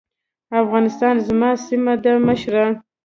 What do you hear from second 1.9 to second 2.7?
ده مشره.